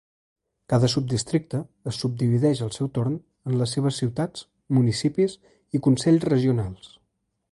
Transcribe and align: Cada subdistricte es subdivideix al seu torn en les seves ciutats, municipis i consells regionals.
Cada 0.71 0.87
subdistricte 0.93 1.59
es 1.91 1.99
subdivideix 2.03 2.63
al 2.67 2.71
seu 2.79 2.89
torn 2.95 3.19
en 3.51 3.59
les 3.61 3.75
seves 3.77 4.01
ciutats, 4.03 4.47
municipis 4.79 5.39
i 5.79 5.83
consells 5.89 6.29
regionals. 6.33 6.91